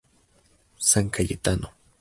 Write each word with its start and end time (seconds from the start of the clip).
San 0.89 1.11
Cayetano. 1.11 1.69